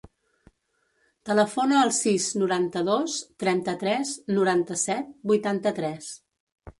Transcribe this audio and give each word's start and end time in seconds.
Telefona 1.29 1.75
al 1.81 1.91
sis, 1.97 2.25
noranta-dos, 2.43 3.17
trenta-tres, 3.43 4.15
noranta-set, 4.39 5.13
vuitanta-tres. 5.33 6.09